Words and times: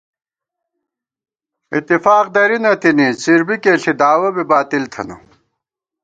اِتِفاق 1.73 2.25
درِی 2.33 2.57
نہ 2.63 2.71
تِنی، 2.81 3.07
څِر 3.21 3.39
بِکےݪی 3.47 3.93
داوَہ 3.99 4.29
بی 4.35 4.43
باطل 4.51 4.83
تھنہ 4.93 5.15